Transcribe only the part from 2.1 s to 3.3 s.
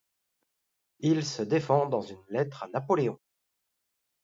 lettre à Napoléon.